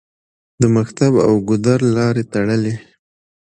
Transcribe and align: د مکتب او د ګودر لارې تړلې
د 0.61 0.63
مکتب 0.75 1.13
او 1.27 1.33
د 1.37 1.43
ګودر 1.47 1.79
لارې 1.97 2.23
تړلې 2.33 2.75